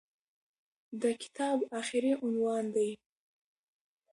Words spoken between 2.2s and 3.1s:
عنوان دى.